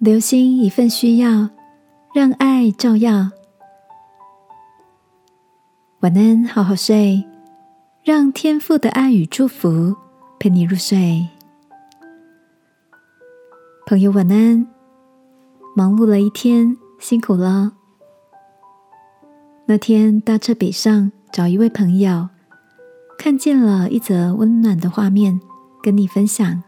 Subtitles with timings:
[0.00, 1.50] 留心一份需要，
[2.14, 3.30] 让爱照耀。
[6.00, 7.22] 晚安，好好睡，
[8.02, 9.94] 让天父的爱与祝福
[10.38, 11.28] 陪你入睡。
[13.84, 14.66] 朋友，晚安。
[15.76, 17.72] 忙碌了一天，辛苦了。
[19.66, 22.26] 那天搭车北上找一位朋友，
[23.18, 25.38] 看见了一则温暖的画面，
[25.82, 26.62] 跟你分享。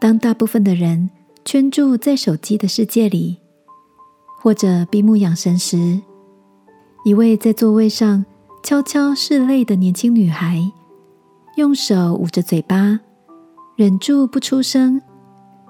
[0.00, 1.10] 当大部分的人。
[1.50, 3.38] 圈住在手机的世界里，
[4.38, 5.98] 或者闭目养神时，
[7.06, 8.22] 一位在座位上
[8.62, 10.70] 悄悄拭泪的年轻女孩，
[11.56, 13.00] 用手捂着嘴巴，
[13.76, 15.00] 忍住不出声，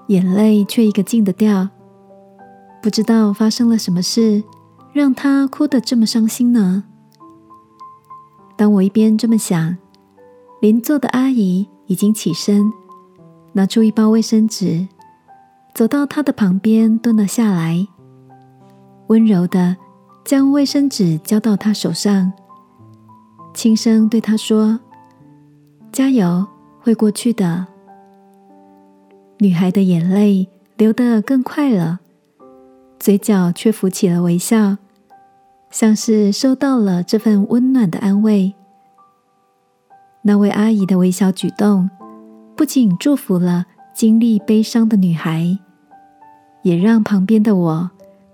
[0.09, 1.69] 眼泪却一个劲的掉。
[2.83, 4.43] 不知道发生了什么事，
[4.91, 6.83] 让她哭得这么伤心呢？
[8.57, 9.77] 当我一边这么想，
[10.59, 12.69] 邻座的阿姨已经起身，
[13.53, 14.85] 拿出一包卫生纸。
[15.79, 17.87] 走到他的旁边，蹲了下来，
[19.07, 19.77] 温柔的
[20.25, 22.33] 将卫生纸交到他手上，
[23.53, 24.77] 轻声对他说
[25.89, 26.45] ：“加油，
[26.81, 27.65] 会过去的。”
[29.39, 32.01] 女孩的眼泪流得更快了，
[32.99, 34.75] 嘴角却浮起了微笑，
[35.71, 38.53] 像是收到了这份温暖的安慰。
[40.23, 41.89] 那位阿姨的微笑举动，
[42.57, 43.67] 不仅祝福了。
[43.91, 45.59] 经历悲伤的女孩，
[46.61, 47.89] 也让旁边的我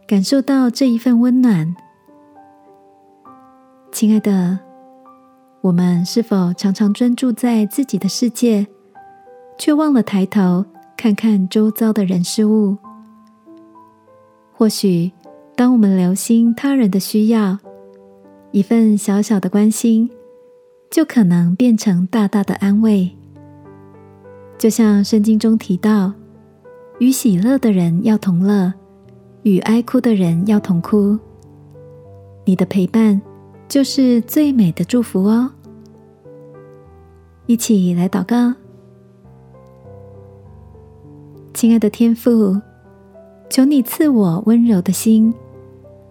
[0.08, 1.76] 感受到这一份温暖。
[3.92, 4.59] 亲爱的，
[5.62, 8.68] 我们是否常常专注在自己的世界，
[9.58, 10.66] 却忘了抬头
[10.98, 12.78] 看看周遭的人事物？
[14.53, 15.12] 或许，
[15.56, 17.58] 当我们留心他人的需要，
[18.52, 20.09] 一份小小的关心，
[20.90, 23.09] 就可能变成大大的安慰。
[24.58, 26.14] 就像圣经中提到，
[27.00, 28.74] 与喜乐的人要同乐，
[29.44, 31.18] 与哀哭的人要同哭。
[32.46, 33.22] 你的陪伴
[33.68, 35.52] 就是最美的祝福哦！
[37.47, 38.53] 一起来祷告，
[41.53, 42.59] 亲爱的天父，
[43.50, 45.34] 求你赐我温柔的心，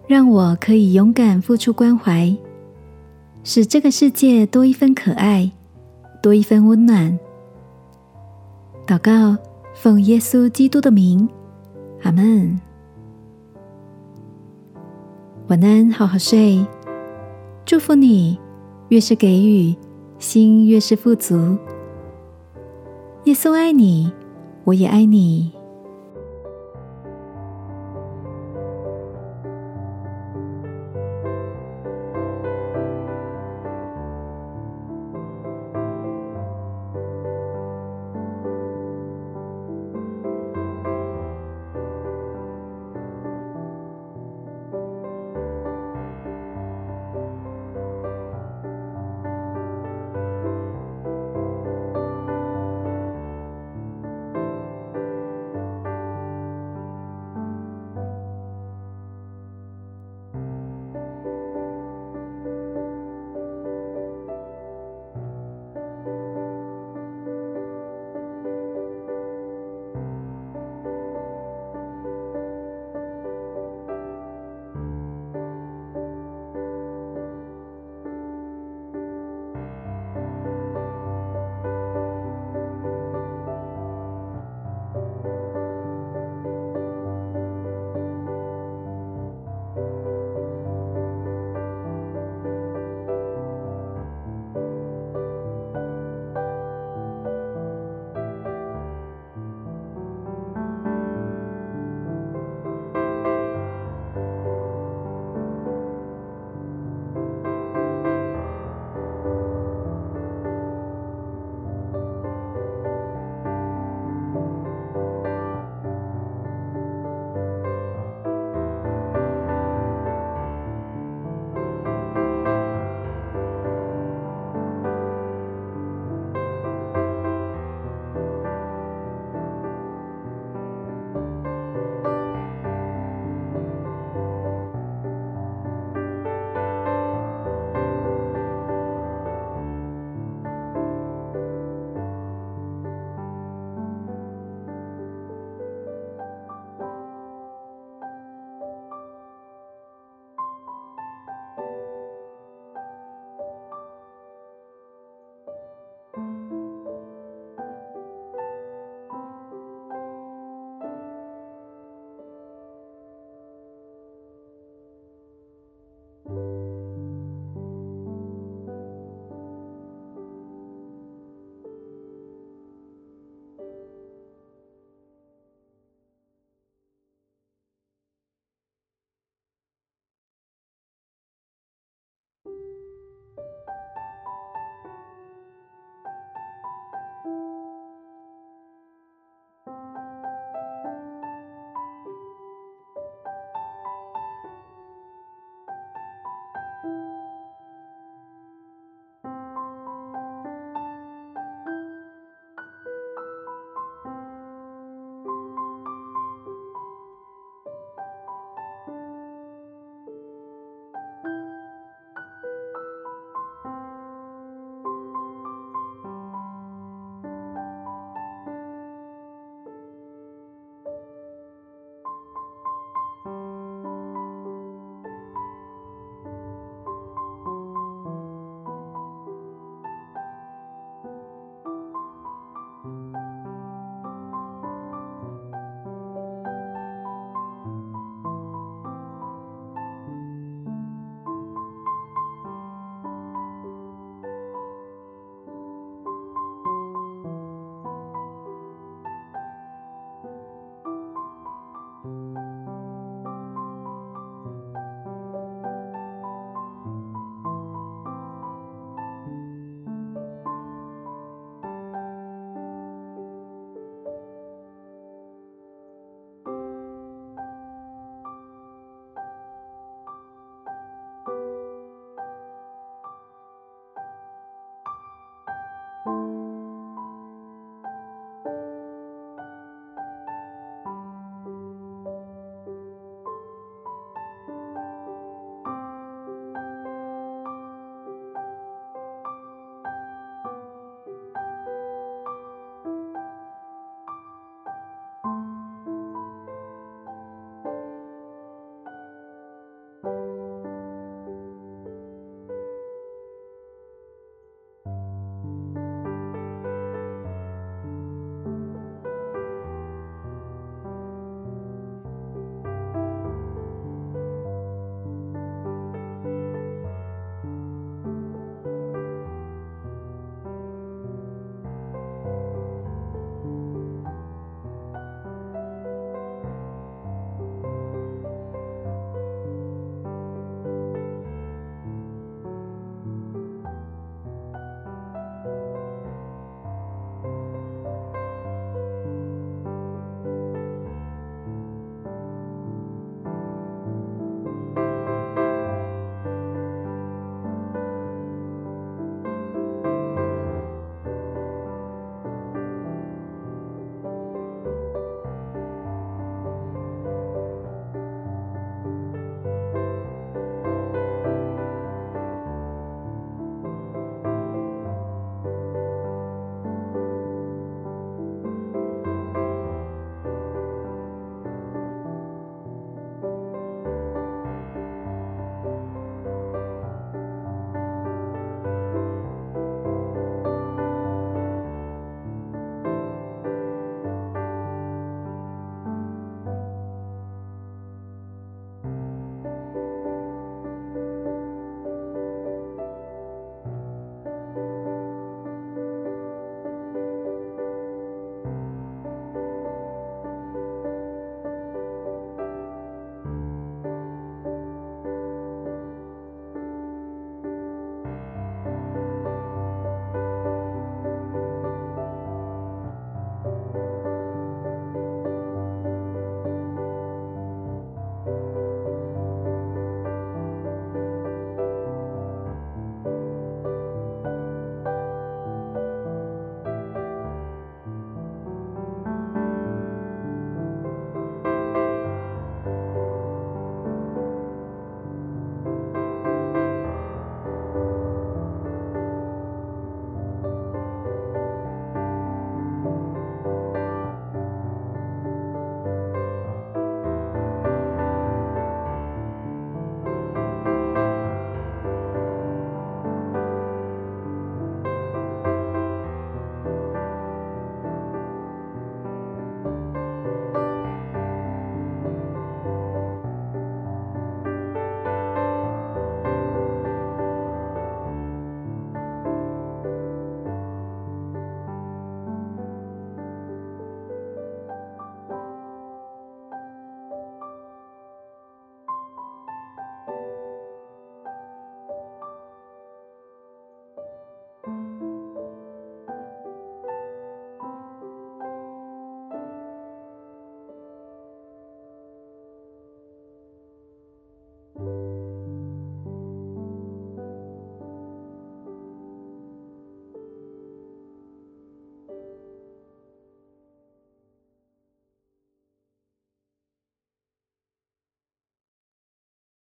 [0.07, 2.35] 让我可以勇敢付出关怀，
[3.43, 5.51] 使这个世界多一分可爱，
[6.21, 7.17] 多一分温暖。
[8.85, 9.35] 祷告，
[9.75, 11.27] 奉耶稣基督的名，
[12.01, 12.59] 阿门。
[15.47, 16.65] 晚安，好好睡。
[17.65, 18.39] 祝福你，
[18.87, 19.75] 越是给予，
[20.17, 21.57] 心越是富足。
[23.25, 24.09] 耶稣爱你，
[24.63, 25.51] 我也爱你。